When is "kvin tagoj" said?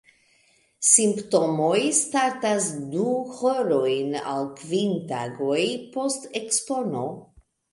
4.63-5.63